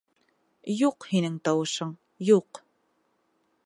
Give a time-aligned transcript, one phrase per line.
[0.77, 1.95] Юҡ һинең тауышың,
[2.33, 2.65] юҡ.